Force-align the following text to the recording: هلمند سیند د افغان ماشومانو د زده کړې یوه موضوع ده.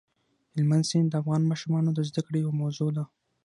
هلمند 0.53 0.85
سیند 0.89 1.07
د 1.11 1.13
افغان 1.21 1.41
ماشومانو 1.51 1.89
د 1.93 1.99
زده 2.09 2.21
کړې 2.27 2.37
یوه 2.43 2.53
موضوع 2.61 2.89
ده. 2.97 3.03